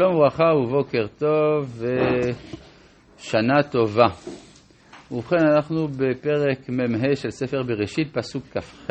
שלום 0.00 0.14
וברכה 0.14 0.44
ובוקר 0.44 1.06
טוב 1.18 1.82
ושנה 3.18 3.62
טובה. 3.70 4.06
ובכן, 5.10 5.36
אנחנו 5.54 5.88
בפרק 5.88 6.68
מ"ה 6.68 7.16
של 7.16 7.30
ספר 7.30 7.62
בראשית, 7.62 8.08
פסוק 8.12 8.44
כ"ח: 8.52 8.90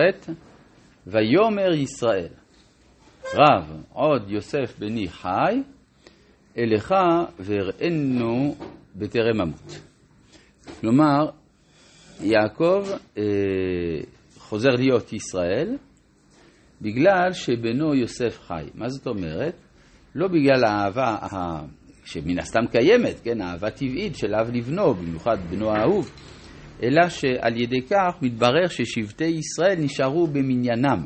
ויאמר 1.07 1.73
ישראל, 1.73 2.27
רב 3.33 3.83
עוד 3.93 4.29
יוסף 4.31 4.79
בני 4.79 5.07
חי, 5.07 5.61
אליך 6.57 6.93
והראינו 7.39 8.55
בטרם 8.95 9.41
אמות. 9.41 9.79
כלומר, 10.81 11.29
יעקב 12.21 12.83
אה, 13.17 13.23
חוזר 14.37 14.75
להיות 14.77 15.13
ישראל 15.13 15.77
בגלל 16.81 17.33
שבנו 17.33 17.95
יוסף 17.95 18.39
חי. 18.39 18.63
מה 18.75 18.89
זאת 18.89 19.07
אומרת? 19.07 19.68
לא 20.15 20.27
בגלל 20.27 20.63
האהבה 20.63 21.17
שמן 22.05 22.39
הסתם 22.39 22.67
קיימת, 22.71 23.19
כן, 23.23 23.41
אהבה 23.41 23.69
טבעית 23.69 24.15
של 24.15 24.35
אב 24.35 24.49
לבנו, 24.53 24.93
במיוחד 24.93 25.37
בנו 25.49 25.71
האהוב, 25.71 26.11
אלא 26.83 27.09
שעל 27.09 27.57
ידי 27.57 27.81
כך 27.81 28.21
מתברר 28.21 28.67
ששבטי 28.67 29.25
ישראל 29.25 29.75
נשארו 29.79 30.27
במניינם, 30.27 31.05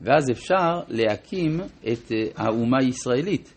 ואז 0.00 0.30
אפשר 0.30 0.80
להקים 0.88 1.60
את 1.60 2.12
אה, 2.12 2.24
האומה 2.36 2.78
הישראלית. 2.80 3.54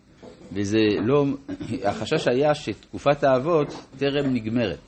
וזה 0.51 0.79
לא, 1.05 1.25
החשש 1.89 2.27
היה 2.27 2.55
שתקופת 2.55 3.23
האבות 3.23 3.67
טרם 3.97 4.33
נגמרת. 4.33 4.79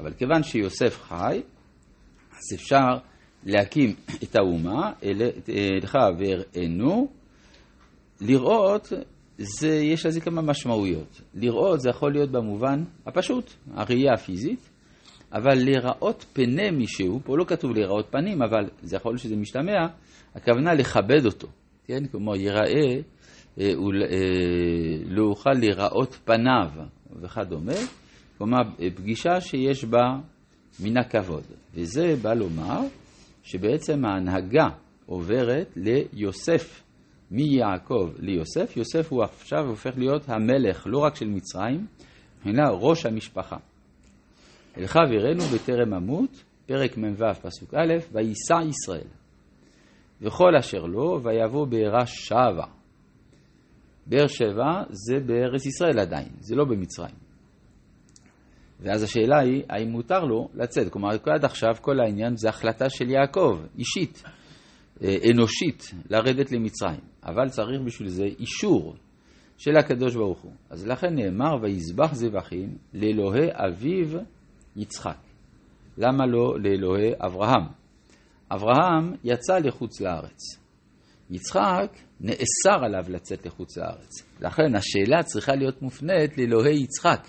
אבל 0.00 0.12
כיוון 0.12 0.42
שיוסף 0.42 1.02
חי, 1.02 1.40
אז 2.30 2.54
אפשר 2.54 2.98
להקים 3.44 3.94
את 4.22 4.36
האומה, 4.36 4.92
אליך 5.02 5.94
והראינו, 6.18 7.08
לראות, 8.20 8.92
זה, 9.38 9.68
יש 9.68 10.06
לזה 10.06 10.20
כמה 10.20 10.42
משמעויות. 10.42 11.20
לראות 11.34 11.80
זה 11.80 11.90
יכול 11.90 12.12
להיות 12.12 12.30
במובן 12.30 12.84
הפשוט, 13.06 13.52
הראייה 13.74 14.12
הפיזית, 14.14 14.70
אבל 15.32 15.54
להיראות 15.54 16.24
פני 16.32 16.70
מישהו, 16.70 17.20
פה 17.24 17.36
לא 17.38 17.44
כתוב 17.44 17.72
להיראות 17.72 18.06
פנים, 18.10 18.42
אבל 18.42 18.68
זה 18.82 18.96
יכול 18.96 19.12
להיות 19.12 19.22
שזה 19.22 19.36
משתמע, 19.36 19.86
הכוונה 20.34 20.74
לכבד 20.74 21.26
אותו, 21.26 21.48
כן? 21.86 22.06
כלומר, 22.06 22.36
ייראה, 22.36 23.00
אה, 23.60 23.64
אה, 23.64 23.72
לא 25.06 25.24
אוכל 25.24 25.50
להיראות 25.50 26.18
פניו 26.24 26.68
וכדומה, 27.20 27.72
כלומר, 28.38 28.58
פגישה 28.96 29.40
שיש 29.40 29.84
בה 29.84 30.18
מן 30.80 30.96
הכבוד. 30.96 31.42
וזה 31.74 32.14
בא 32.22 32.34
לומר 32.34 32.80
שבעצם 33.42 34.04
ההנהגה 34.04 34.68
עוברת 35.06 35.76
ליוסף, 35.76 36.82
מיעקב 37.30 38.10
ליוסף. 38.18 38.76
יוסף 38.76 39.12
הוא 39.12 39.22
עכשיו 39.22 39.68
הופך 39.68 39.90
להיות 39.96 40.28
המלך 40.28 40.86
לא 40.86 40.98
רק 40.98 41.16
של 41.16 41.28
מצרים, 41.28 41.86
אלא 42.46 42.62
ראש 42.80 43.06
המשפחה. 43.06 43.56
אלך 44.78 44.98
ויראנו 45.10 45.42
בטרם 45.54 45.94
אמות, 45.94 46.44
פרק 46.66 46.96
מ"ו 46.96 47.34
פסוק 47.42 47.74
א', 47.74 47.94
וייסע 48.12 48.68
ישראל. 48.68 49.08
וכל 50.20 50.56
אשר 50.58 50.82
לו, 50.82 51.20
ויבוא 51.22 51.66
בעירה 51.66 52.06
שבה. 52.06 52.66
באר 54.06 54.26
שבע 54.26 54.82
זה 54.90 55.20
בארץ 55.26 55.66
ישראל 55.66 55.98
עדיין, 55.98 56.28
זה 56.40 56.56
לא 56.56 56.64
במצרים. 56.64 57.14
ואז 58.80 59.02
השאלה 59.02 59.38
היא, 59.38 59.62
האם 59.70 59.88
מותר 59.88 60.24
לו 60.24 60.48
לצאת? 60.54 60.92
כלומר, 60.92 61.08
עד 61.34 61.44
עכשיו 61.44 61.74
כל 61.80 62.00
העניין 62.00 62.36
זה 62.36 62.48
החלטה 62.48 62.90
של 62.90 63.10
יעקב, 63.10 63.60
אישית, 63.78 64.22
אנושית, 65.02 65.90
לרדת 66.10 66.52
למצרים. 66.52 67.00
אבל 67.24 67.48
צריך 67.48 67.80
בשביל 67.84 68.08
זה 68.08 68.24
אישור 68.24 68.96
של 69.58 69.76
הקדוש 69.76 70.14
ברוך 70.14 70.40
הוא. 70.40 70.52
אז 70.70 70.86
לכן 70.86 71.14
נאמר, 71.14 71.56
ויזבח 71.62 72.14
זבחים 72.14 72.78
לאלוהי 72.94 73.48
אביו 73.52 74.20
יצחק. 74.76 75.18
למה 75.98 76.26
לא 76.26 76.54
לאלוהי 76.60 77.12
אברהם? 77.26 77.66
אברהם 78.50 79.14
יצא 79.24 79.58
לחוץ 79.58 80.00
לארץ. 80.00 80.38
יצחק 81.30 81.92
נאסר 82.20 82.84
עליו 82.84 83.04
לצאת 83.08 83.46
לחוץ 83.46 83.76
לארץ. 83.78 84.40
לכן 84.40 84.74
השאלה 84.74 85.22
צריכה 85.22 85.54
להיות 85.54 85.82
מופנית 85.82 86.38
לאלוהי 86.38 86.80
יצחק. 86.82 87.28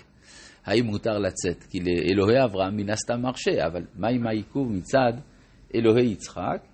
האם 0.64 0.84
מותר 0.84 1.18
לצאת? 1.18 1.64
כי 1.70 1.78
לאלוהי 1.80 2.44
אברהם 2.44 2.76
מן 2.76 2.90
הסתם 2.90 3.20
מרשה, 3.20 3.66
אבל 3.66 3.82
מה 3.94 4.08
עם 4.08 4.26
העיכוב 4.26 4.72
מצד 4.72 5.12
אלוהי 5.74 6.06
יצחק? 6.06 6.71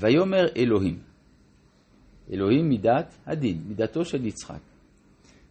ויאמר 0.00 0.46
אלוהים. 0.56 0.98
אלוהים 2.32 2.68
מידת 2.68 3.18
הדין, 3.26 3.62
מידתו 3.68 4.04
של 4.04 4.26
יצחק. 4.26 4.60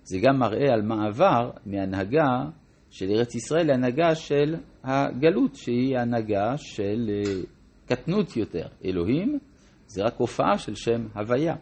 זה 0.04 0.18
גם 0.22 0.40
מראה 0.40 0.74
על 0.74 0.82
מעבר 0.82 1.52
מהנהגה 1.66 2.46
של 2.92 3.06
ארץ 3.10 3.36
ישראל 3.36 3.68
להנהגה 3.68 4.16
של 4.16 4.56
הגלות, 4.84 5.56
שהיא 5.56 5.98
הנהגה 5.98 6.58
של 6.58 7.10
אה, 7.10 7.42
קטנות 7.86 8.38
יותר. 8.38 8.68
אלוהים 8.86 9.40
זה 9.88 10.04
רק 10.04 10.16
הופעה 10.18 10.58
של 10.58 10.76
שם 10.76 11.08
הוויה. 11.16 11.56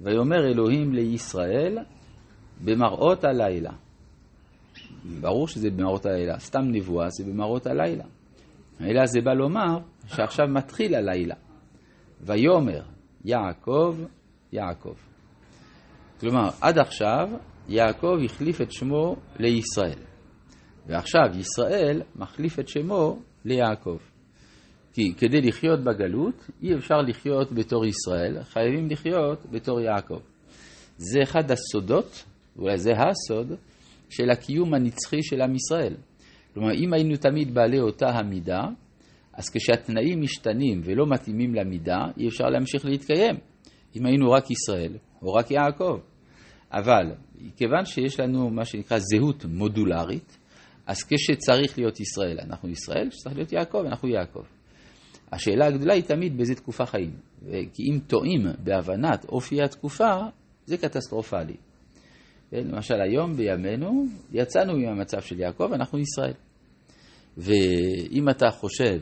ויאמר 0.00 0.46
אלוהים 0.52 0.92
לישראל 0.92 1.78
במראות 2.64 3.24
הלילה. 3.24 3.72
ברור 5.20 5.48
שזה 5.48 5.70
במראות 5.70 6.06
הלילה, 6.06 6.38
סתם 6.38 6.62
נבואה 6.64 7.06
זה 7.10 7.24
במראות 7.24 7.66
הלילה. 7.66 8.04
אלא 8.80 9.06
זה 9.06 9.20
בא 9.20 9.32
לומר 9.32 9.78
שעכשיו 10.06 10.46
מתחיל 10.48 10.94
הלילה. 10.94 11.34
ויאמר 12.22 12.82
יעקב, 13.24 13.96
יעקב. 14.52 14.94
כלומר, 16.20 16.48
עד 16.60 16.78
עכשיו 16.78 17.28
יעקב 17.68 18.16
החליף 18.24 18.60
את 18.60 18.72
שמו 18.72 19.16
לישראל. 19.38 19.98
ועכשיו 20.86 21.38
ישראל 21.38 22.02
מחליף 22.16 22.58
את 22.58 22.68
שמו 22.68 23.18
ליעקב. 23.44 23.96
כי 24.92 25.14
כדי 25.14 25.40
לחיות 25.40 25.80
בגלות, 25.84 26.50
אי 26.62 26.74
אפשר 26.74 26.94
לחיות 27.08 27.52
בתור 27.52 27.86
ישראל, 27.86 28.42
חייבים 28.42 28.90
לחיות 28.90 29.46
בתור 29.50 29.80
יעקב. 29.80 30.18
זה 30.96 31.18
אחד 31.22 31.50
הסודות, 31.50 32.24
אולי 32.58 32.78
זה 32.78 32.90
הסוד, 32.90 33.52
של 34.10 34.30
הקיום 34.30 34.74
הנצחי 34.74 35.22
של 35.22 35.40
עם 35.40 35.54
ישראל. 35.54 35.94
כלומר, 36.54 36.72
אם 36.74 36.92
היינו 36.92 37.16
תמיד 37.16 37.54
בעלי 37.54 37.80
אותה 37.80 38.08
המידה, 38.08 38.60
אז 39.32 39.50
כשהתנאים 39.50 40.20
משתנים 40.20 40.80
ולא 40.84 41.06
מתאימים 41.06 41.54
למידה, 41.54 41.98
אי 42.16 42.28
אפשר 42.28 42.44
להמשיך 42.44 42.84
להתקיים. 42.84 43.34
אם 43.96 44.06
היינו 44.06 44.30
רק 44.30 44.50
ישראל 44.50 44.96
או 45.22 45.32
רק 45.32 45.50
יעקב. 45.50 45.98
אבל 46.72 47.12
כיוון 47.56 47.84
שיש 47.84 48.20
לנו 48.20 48.50
מה 48.50 48.64
שנקרא 48.64 48.98
זהות 48.98 49.44
מודולרית, 49.44 50.38
אז 50.86 51.04
כשצריך 51.04 51.78
להיות 51.78 52.00
ישראל, 52.00 52.38
אנחנו 52.40 52.68
ישראל, 52.68 53.08
כשצריך 53.10 53.36
להיות 53.36 53.52
יעקב, 53.52 53.82
אנחנו 53.86 54.08
יעקב. 54.08 54.42
השאלה 55.32 55.66
הגדולה 55.66 55.94
היא 55.94 56.02
תמיד 56.02 56.36
באיזה 56.36 56.54
תקופה 56.54 56.86
חיים. 56.86 57.16
כי 57.50 57.82
אם 57.90 57.98
טועים 58.06 58.46
בהבנת 58.58 59.24
אופי 59.24 59.62
התקופה, 59.62 60.16
זה 60.66 60.76
קטסטרופלי. 60.76 61.56
כן? 62.50 62.66
למשל 62.66 63.00
היום 63.00 63.36
בימינו 63.36 64.04
יצאנו 64.32 64.78
מהמצב 64.78 65.20
של 65.20 65.40
יעקב, 65.40 65.72
אנחנו 65.72 65.98
ישראל. 65.98 66.34
ואם 67.36 68.28
אתה 68.30 68.50
חושב 68.50 69.00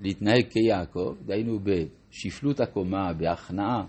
להתנהג 0.00 0.44
כיעקב, 0.50 1.14
דהיינו 1.26 1.58
בשפלות 1.62 2.60
הקומה, 2.60 3.12
בהכנעה 3.12 3.84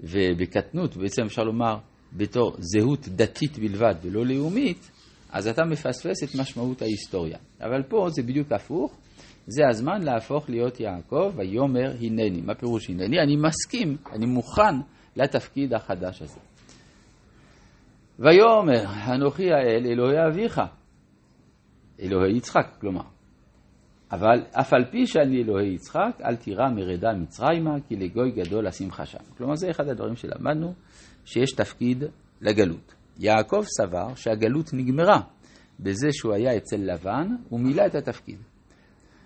ובקטנות, 0.00 0.96
בעצם 0.96 1.22
אפשר 1.22 1.42
לומר 1.42 1.76
בתור 2.12 2.56
זהות 2.58 3.08
דתית 3.08 3.58
בלבד 3.58 3.94
ולא 4.02 4.26
לאומית, 4.26 4.90
אז 5.32 5.48
אתה 5.48 5.64
מפספס 5.64 6.22
את 6.24 6.40
משמעות 6.40 6.82
ההיסטוריה. 6.82 7.38
אבל 7.60 7.82
פה 7.82 8.06
זה 8.10 8.22
בדיוק 8.22 8.52
הפוך, 8.52 8.96
זה 9.46 9.62
הזמן 9.68 10.02
להפוך 10.02 10.50
להיות 10.50 10.80
יעקב, 10.80 11.32
ויאמר 11.36 11.92
הנני. 12.00 12.40
מה 12.40 12.54
פירוש 12.54 12.90
הנני? 12.90 13.20
אני 13.20 13.36
מסכים, 13.36 13.96
אני 14.12 14.26
מוכן 14.26 14.74
לתפקיד 15.16 15.74
החדש 15.74 16.22
הזה. 16.22 16.40
ויאמר, 18.18 18.84
אנוכי 19.14 19.52
האל 19.52 19.86
אלוהי 19.86 20.26
אביך, 20.28 20.60
אלוהי 22.00 22.36
יצחק, 22.36 22.76
כלומר. 22.80 23.02
אבל 24.12 24.44
אף 24.52 24.72
על 24.72 24.84
פי 24.90 25.06
שאני 25.06 25.42
אלוהי 25.42 25.74
יצחק, 25.74 26.20
אל 26.24 26.36
תירא 26.36 26.68
מרדה 26.68 27.12
מצרימה, 27.12 27.70
כי 27.88 27.96
לגוי 27.96 28.30
גדול 28.30 28.68
אשימך 28.68 29.02
שם. 29.04 29.18
כלומר, 29.36 29.54
זה 29.54 29.70
אחד 29.70 29.88
הדברים 29.88 30.16
שלמדנו, 30.16 30.74
שיש 31.24 31.52
תפקיד 31.52 32.04
לגלות. 32.40 32.94
יעקב 33.18 33.62
סבר 33.78 34.14
שהגלות 34.14 34.70
נגמרה 34.72 35.20
בזה 35.80 36.08
שהוא 36.12 36.34
היה 36.34 36.56
אצל 36.56 36.76
לבן, 36.76 37.28
הוא 37.48 37.60
מילא 37.60 37.86
את 37.86 37.94
התפקיד. 37.94 38.38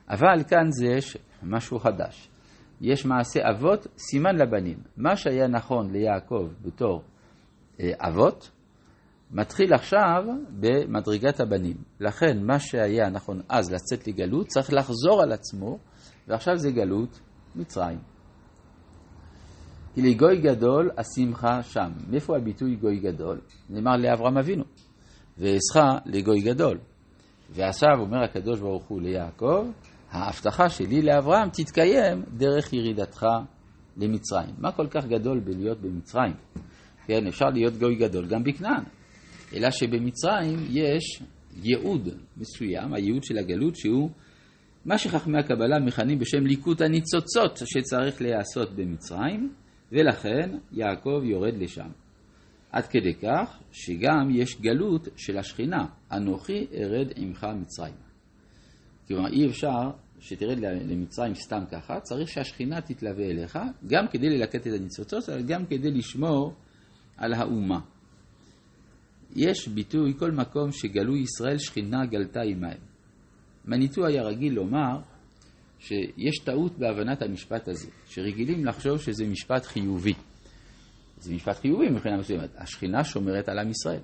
אבל 0.09 0.43
כאן 0.49 0.71
זה 0.71 0.87
יש 0.87 1.17
משהו 1.43 1.79
חדש. 1.79 2.29
יש 2.81 3.07
מעשה 3.07 3.41
אבות, 3.51 3.87
סימן 3.99 4.37
לבנים. 4.37 4.79
מה 4.97 5.17
שהיה 5.17 5.49
נכון 5.49 5.91
ליעקב 5.91 6.49
בתור 6.63 7.03
אה, 7.81 7.91
אבות, 7.99 8.51
מתחיל 9.35 9.75
עכשיו 9.75 10.23
במדרגת 10.61 11.41
הבנים. 11.41 11.77
לכן 12.01 12.43
מה 12.43 12.59
שהיה 12.59 13.11
נכון 13.11 13.41
אז 13.49 13.73
לצאת 13.73 14.09
לגלות 14.09 14.47
צריך 14.47 14.73
לחזור 14.73 15.23
על 15.23 15.33
עצמו, 15.33 15.79
ועכשיו 16.29 16.57
זה 16.57 16.71
גלות 16.71 17.21
מצרים. 17.57 17.99
כי 19.95 20.03
לגוי 20.03 20.41
גדול 20.41 20.91
השמחה 20.99 21.63
שם. 21.63 21.93
מאיפה 22.11 22.37
הביטוי 22.37 22.77
גוי 22.77 22.99
גדול? 22.99 23.41
נאמר 23.71 23.97
לאברהם 23.97 24.39
אבינו, 24.39 24.65
ואעשך 25.39 26.07
לגוי 26.07 26.41
גדול. 26.41 26.79
ועכשיו 27.51 28.01
אומר 28.01 28.23
הקדוש 28.23 28.61
ברוך 28.61 28.85
הוא 28.85 29.01
ליעקב, 29.01 29.67
ההבטחה 30.11 30.69
שלי 30.69 31.03
לאברהם 31.03 31.49
תתקיים 31.53 32.23
דרך 32.37 32.73
ירידתך 32.73 33.27
למצרים. 33.97 34.55
מה 34.59 34.73
כל 34.73 34.87
כך 34.91 35.07
גדול 35.07 35.41
בלהיות 35.41 35.81
במצרים? 35.81 36.35
כן, 37.07 37.27
אפשר 37.27 37.47
להיות 37.47 37.75
גוי 37.79 37.95
גדול 37.95 38.27
גם 38.27 38.45
בכנען, 38.45 38.85
אלא 39.55 39.71
שבמצרים 39.71 40.59
יש 40.71 41.23
ייעוד 41.63 42.09
מסוים, 42.37 42.95
הייעוד 42.95 43.25
של 43.25 43.39
הגלות 43.39 43.77
שהוא 43.77 44.11
מה 44.85 44.99
שחכמי 44.99 45.39
הקבלה 45.39 45.81
מכנים 45.81 46.19
בשם 46.19 46.47
ליקוט 46.47 46.81
הניצוצות 46.81 47.61
שצריך 47.65 48.23
להיעשות 48.23 48.77
במצרים, 48.77 49.53
ולכן 49.93 50.59
יעקב 50.73 51.21
יורד 51.25 51.55
לשם. 51.59 51.89
עד 52.73 52.87
כדי 52.87 53.15
כך 53.15 53.59
שגם 53.73 54.29
יש 54.31 54.61
גלות 54.61 55.09
של 55.17 55.39
השכינה, 55.39 55.87
אנוכי 56.13 56.67
ארד 56.75 57.13
עמך 57.17 57.47
מצרים. 57.61 57.95
כלומר, 59.09 59.29
אי 59.33 59.47
אפשר 59.47 59.91
שתרד 60.21 60.59
למצרים 60.61 61.35
סתם 61.35 61.65
ככה, 61.71 62.01
צריך 62.01 62.29
שהשכינה 62.29 62.81
תתלווה 62.81 63.25
אליך, 63.25 63.59
גם 63.87 64.07
כדי 64.11 64.29
ללקט 64.31 64.67
את 64.67 64.73
הניצוצות, 64.79 65.29
אבל 65.29 65.43
גם 65.43 65.67
כדי 65.67 65.91
לשמור 65.91 66.55
על 67.17 67.35
האומה. 67.35 67.81
יש 69.35 69.69
ביטוי, 69.69 70.15
כל 70.19 70.31
מקום 70.31 70.73
שגלו 70.73 71.17
ישראל, 71.17 71.59
שכינה 71.59 72.07
גלתה 72.07 72.41
עמהם. 72.41 72.79
מניטו 73.65 74.07
היה 74.07 74.23
רגיל 74.23 74.55
לומר 74.55 75.01
שיש 75.79 76.39
טעות 76.45 76.79
בהבנת 76.79 77.23
המשפט 77.23 77.69
הזה, 77.69 77.91
שרגילים 78.07 78.65
לחשוב 78.65 79.01
שזה 79.01 79.27
משפט 79.27 79.65
חיובי. 79.65 80.15
זה 81.19 81.35
משפט 81.35 81.57
חיובי 81.57 81.91
מבחינה 81.91 82.17
מסוימת. 82.17 82.51
השכינה 82.57 83.05
שומרת 83.05 83.49
על 83.49 83.59
עם 83.59 83.71
ישראל. 83.71 84.03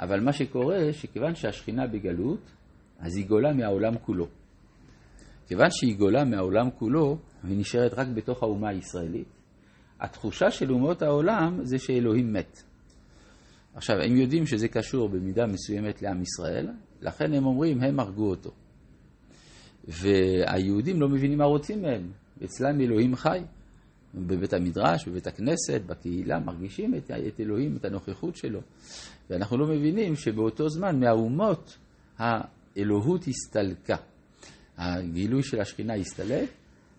אבל 0.00 0.20
מה 0.20 0.32
שקורה, 0.32 0.92
שכיוון 0.92 1.34
שהשכינה 1.34 1.86
בגלות, 1.86 2.50
אז 2.98 3.16
היא 3.16 3.26
גולה 3.26 3.52
מהעולם 3.52 3.98
כולו. 3.98 4.26
כיוון 5.46 5.70
שהיא 5.70 5.96
גולה 5.96 6.24
מהעולם 6.24 6.70
כולו, 6.70 7.18
והיא 7.44 7.58
נשארת 7.58 7.94
רק 7.94 8.08
בתוך 8.14 8.42
האומה 8.42 8.68
הישראלית, 8.68 9.28
התחושה 10.00 10.50
של 10.50 10.72
אומות 10.72 11.02
העולם 11.02 11.64
זה 11.64 11.78
שאלוהים 11.78 12.32
מת. 12.32 12.62
עכשיו, 13.74 13.96
הם 14.00 14.16
יודעים 14.16 14.46
שזה 14.46 14.68
קשור 14.68 15.08
במידה 15.08 15.46
מסוימת 15.46 16.02
לעם 16.02 16.22
ישראל, 16.22 16.68
לכן 17.00 17.32
הם 17.32 17.46
אומרים, 17.46 17.82
הם 17.82 18.00
הרגו 18.00 18.30
אותו. 18.30 18.50
והיהודים 19.88 21.00
לא 21.00 21.08
מבינים 21.08 21.38
מה 21.38 21.44
רוצים 21.44 21.82
מהם. 21.82 22.10
אצלם 22.44 22.80
אלוהים 22.80 23.16
חי. 23.16 23.40
בבית 24.14 24.52
המדרש, 24.52 25.08
בבית 25.08 25.26
הכנסת, 25.26 25.82
בקהילה, 25.86 26.38
מרגישים 26.38 26.94
את, 26.94 27.10
את 27.10 27.40
אלוהים, 27.40 27.76
את 27.76 27.84
הנוכחות 27.84 28.36
שלו. 28.36 28.60
ואנחנו 29.30 29.58
לא 29.58 29.66
מבינים 29.66 30.16
שבאותו 30.16 30.68
זמן 30.68 31.00
מהאומות 31.00 31.78
האלוהות 32.18 33.24
הסתלקה. 33.28 33.96
הגילוי 34.78 35.42
של 35.42 35.60
השכינה 35.60 35.94
הסתלק, 35.94 36.48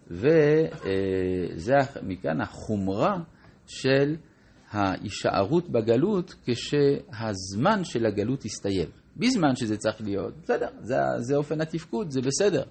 וזה 0.08 1.74
מכאן 2.04 2.42
החומרה 2.42 3.18
של 3.68 4.16
ההישארות 4.74 5.70
בגלות 5.70 6.36
כשהזמן 6.46 7.84
של 7.84 8.06
הגלות 8.06 8.46
הסתיים. 8.46 8.90
בזמן 9.18 9.56
שזה 9.56 9.78
צריך 9.78 10.02
להיות, 10.02 10.34
בסדר, 10.44 10.68
זה, 10.82 10.96
זה 11.20 11.36
אופן 11.36 11.62
התפקוד, 11.62 12.12
זה 12.12 12.22
בסדר. 12.22 12.64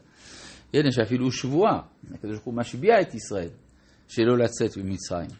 הנה 0.75 0.93
שאפילו 0.93 1.33
שבועה, 1.33 1.81
הקדוש 2.15 2.35
ברוך 2.35 2.45
הוא 2.45 2.55
משביע 2.55 3.01
את 3.01 3.15
ישראל 3.15 3.49
שלא 4.09 4.39
לצאת 4.39 4.77
ממצרים, 4.77 5.31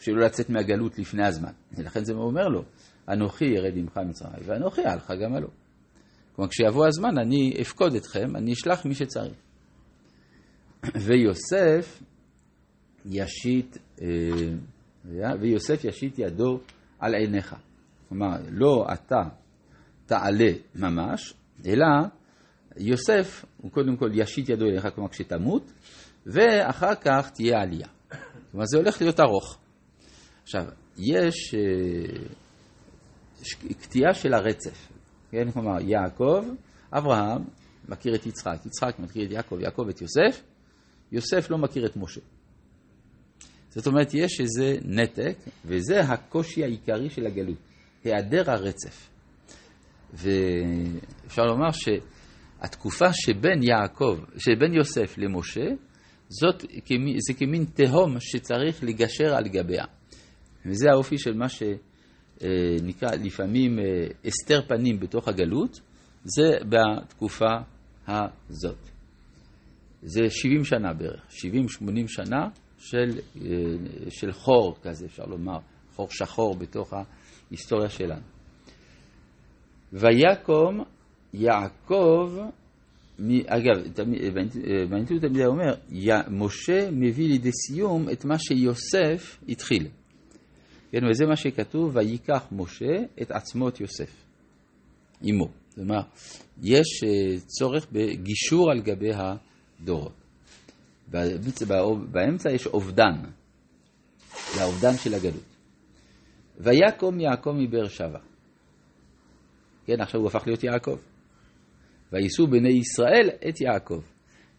שלא 0.00 0.20
לצאת 0.20 0.50
מהגלות 0.50 0.98
לפני 0.98 1.26
הזמן. 1.26 1.52
ולכן 1.72 2.04
זה 2.04 2.12
אומר 2.12 2.48
לו, 2.48 2.62
אנוכי 3.08 3.44
ירד 3.44 3.72
עמך 3.76 4.00
מצרים, 4.08 4.42
ואנוכי 4.44 4.82
עלך 4.82 5.12
גם 5.22 5.34
עלו. 5.34 5.48
כלומר, 6.36 6.50
כשיבוא 6.50 6.86
הזמן 6.86 7.18
אני 7.18 7.54
אפקוד 7.62 7.94
אתכם, 7.94 8.36
אני 8.36 8.52
אשלח 8.52 8.84
מי 8.84 8.94
שצריך. 8.94 9.32
ויוסף 10.94 12.02
ישית, 13.06 13.78
אה, 14.02 14.06
ויוסף 15.40 15.84
ישית 15.84 16.18
ידו 16.18 16.60
על 16.98 17.14
עיניך. 17.14 17.54
כלומר, 18.08 18.36
לא 18.50 18.86
אתה 18.92 19.22
תעלה 20.06 20.52
ממש, 20.74 21.34
אלא 21.66 21.86
יוסף 22.76 23.44
הוא 23.56 23.70
קודם 23.70 23.96
כל 23.96 24.10
ישית 24.14 24.48
ידו 24.48 24.64
אליך, 24.64 24.88
כלומר 24.94 25.10
כשתמות, 25.10 25.72
ואחר 26.26 26.94
כך 26.94 27.30
תהיה 27.34 27.60
עלייה. 27.60 27.88
כלומר 28.50 28.66
זה 28.66 28.78
הולך 28.78 29.00
להיות 29.00 29.20
ארוך. 29.20 29.58
עכשיו, 30.42 30.64
יש 30.96 31.54
אה, 31.54 32.24
קטיעה 33.80 34.14
של 34.14 34.34
הרצף, 34.34 34.88
כן? 35.30 35.50
כלומר 35.50 35.80
יעקב, 35.80 36.44
אברהם 36.92 37.42
מכיר 37.88 38.14
את 38.14 38.26
יצחק, 38.26 38.66
יצחק 38.66 38.98
מכיר 38.98 39.26
את 39.26 39.30
יעקב, 39.30 39.60
יעקב 39.60 39.88
את 39.88 40.00
יוסף, 40.00 40.42
יוסף 41.12 41.50
לא 41.50 41.58
מכיר 41.58 41.86
את 41.86 41.96
משה. 41.96 42.20
זאת 43.70 43.86
אומרת, 43.86 44.14
יש 44.14 44.40
איזה 44.40 44.76
נתק, 44.84 45.36
וזה 45.64 46.00
הקושי 46.00 46.64
העיקרי 46.64 47.10
של 47.10 47.26
הגלות, 47.26 47.58
היעדר 48.04 48.50
הרצף. 48.50 49.08
ואפשר 50.12 51.42
לומר 51.42 51.70
שהתקופה 51.72 53.12
שבין 53.12 53.62
יעקב, 53.62 54.18
שבין 54.38 54.74
יוסף 54.74 55.18
למשה, 55.18 55.66
זאת, 56.28 56.64
זה 57.28 57.34
כמין 57.38 57.64
תהום 57.64 58.20
שצריך 58.20 58.84
לגשר 58.84 59.34
על 59.34 59.48
גביה. 59.48 59.84
וזה 60.66 60.90
האופי 60.90 61.18
של 61.18 61.34
מה 61.34 61.46
שנקרא 61.48 63.10
לפעמים 63.24 63.78
אה, 63.78 63.84
הסתר 64.24 64.60
פנים 64.68 65.00
בתוך 65.00 65.28
הגלות, 65.28 65.80
זה 66.24 66.58
בתקופה 66.68 67.56
הזאת. 68.08 68.88
זה 70.02 70.20
70 70.30 70.64
שנה 70.64 70.92
בערך, 70.92 71.26
70-80 71.30 71.84
שנה 72.06 72.48
של, 72.78 73.18
אה, 73.36 73.50
של 74.10 74.32
חור 74.32 74.76
כזה, 74.82 75.06
אפשר 75.06 75.24
לומר, 75.24 75.58
חור 75.94 76.08
שחור 76.10 76.56
בתוך 76.56 76.92
ההיסטוריה 76.92 77.88
שלנו. 77.88 78.22
ויקום 79.92 80.84
יעקב, 81.34 82.32
אגב, 83.46 84.02
בניתות 84.90 85.20
תמיד 85.20 85.46
אומר, 85.46 85.74
משה 86.30 86.90
מביא 86.90 87.28
לידי 87.28 87.50
סיום 87.52 88.10
את 88.10 88.24
מה 88.24 88.38
שיוסף 88.38 89.38
התחיל. 89.48 89.88
כן, 90.90 90.98
וזה 91.10 91.26
מה 91.26 91.36
שכתוב, 91.36 91.96
ויקח 91.96 92.46
משה 92.52 93.04
את 93.22 93.30
עצמות 93.30 93.80
יוסף, 93.80 94.24
עמו. 95.22 95.48
אומרת, 95.78 96.04
יש 96.62 97.04
אה, 97.04 97.40
צורך 97.46 97.86
בגישור 97.92 98.70
על 98.70 98.80
גבי 98.80 99.10
הדורות. 99.14 100.27
באמצע 102.10 102.50
יש 102.50 102.66
אובדן, 102.66 103.14
זה 104.54 104.62
האובדן 104.62 104.96
של 104.96 105.14
הגלות. 105.14 105.56
ויקום 106.60 107.20
יעקב 107.20 107.50
מבאר 107.50 107.88
שבע. 107.88 108.18
כן, 109.86 110.00
עכשיו 110.00 110.20
הוא 110.20 110.28
הפך 110.28 110.42
להיות 110.46 110.64
יעקב. 110.64 110.96
ויישאו 112.12 112.46
בני 112.46 112.68
ישראל 112.68 113.30
את 113.48 113.60
יעקב. 113.60 114.00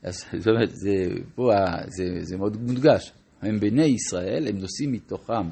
אז 0.03 0.25
זאת 0.38 0.48
אומרת, 0.48 0.70
זה, 0.70 0.91
פה 1.36 1.51
זה, 1.88 2.03
זה 2.22 2.38
מאוד 2.38 2.58
מודגש. 2.58 3.12
הם 3.41 3.60
בני 3.60 3.86
ישראל, 3.86 4.48
הם 4.48 4.58
נושאים 4.58 4.91
מתוכם, 4.91 5.50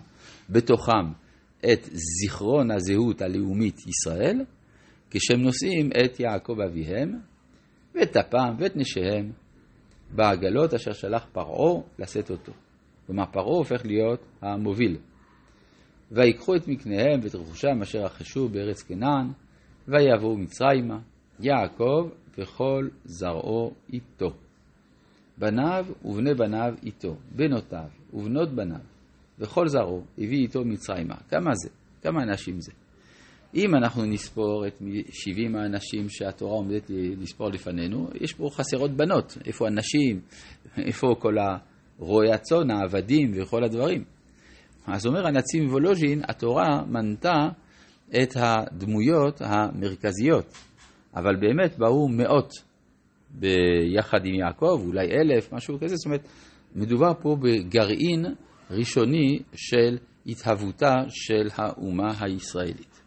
בתוכם, 0.50 1.12
את 1.60 1.89
זיכרון 2.22 2.72
הזהות 2.72 3.22
הלאומית 3.22 3.80
ישראל, 3.88 4.42
כשהם 5.10 5.42
נושאים 5.42 5.89
את 6.06 6.20
יעקב 6.20 6.60
אביהם, 6.60 7.20
ואת 7.96 8.18
אפם 8.18 8.56
ואת 8.60 8.75
נשיהם, 8.75 9.32
בעגלות 10.15 10.73
אשר 10.73 10.93
שלח 10.93 11.25
פרעה 11.31 11.81
לשאת 11.99 12.31
אותו. 12.31 12.51
כלומר, 13.07 13.25
פרעה 13.31 13.55
הופך 13.57 13.85
להיות 13.85 14.19
המוביל. 14.41 14.97
ויקחו 16.11 16.55
את 16.55 16.67
מקניהם 16.67 17.19
ואת 17.23 17.35
רכושם 17.35 17.81
אשר 17.81 17.99
רכשו 18.05 18.49
בארץ 18.49 18.81
כנען, 18.81 19.27
ויבואו 19.87 20.37
מצרימה, 20.37 20.99
יעקב 21.39 22.09
וכל 22.37 22.87
זרעו 23.05 23.73
איתו. 23.93 24.33
בניו 25.37 25.85
ובני 26.05 26.33
בניו 26.33 26.73
איתו, 26.83 27.15
בנותיו 27.35 27.87
ובנות 28.13 28.49
בניו, 28.49 28.79
וכל 29.39 29.67
זרעו 29.67 30.03
הביא 30.17 30.37
איתו 30.37 30.65
מצרימה. 30.65 31.15
כמה 31.29 31.55
זה? 31.55 31.69
כמה 32.01 32.23
אנשים 32.23 32.61
זה? 32.61 32.71
אם 33.56 33.75
אנחנו 33.75 34.06
נספור 34.06 34.68
את 34.68 34.82
70 35.12 35.56
האנשים 35.56 36.10
שהתורה 36.10 36.54
עומדת 36.54 36.89
לספור 36.89 37.50
לפנינו, 37.50 38.10
יש 38.22 38.34
פה 38.34 38.50
חסרות 38.51 38.92
בנות. 38.92 39.38
איפה 39.46 39.68
הנשים? 39.68 40.22
איפה 40.77 41.16
כל 41.20 41.36
רועי 42.00 42.32
הצאן, 42.34 42.72
העבדים 42.72 43.32
וכל 43.36 43.63
הדברים? 43.63 44.04
אז 44.88 45.06
אומר 45.06 45.27
הנציב 45.27 45.72
וולוז'ין, 45.72 46.22
התורה 46.27 46.86
מנתה 46.86 47.50
את 48.10 48.34
הדמויות 48.36 49.42
המרכזיות, 49.42 50.54
אבל 51.16 51.36
באמת 51.36 51.77
באו 51.77 52.08
מאות 52.08 52.54
ביחד 53.30 54.25
עם 54.25 54.34
יעקב, 54.36 54.82
אולי 54.86 55.08
אלף, 55.12 55.54
משהו 55.54 55.80
כזה, 55.80 55.96
זאת 55.96 56.06
אומרת, 56.06 56.27
מדובר 56.75 57.12
פה 57.22 57.38
בגרעין 57.42 58.25
ראשוני 58.72 59.39
של 59.56 59.98
התהוותה 60.25 60.96
של 61.10 61.48
האומה 61.56 62.12
הישראלית. 62.20 63.06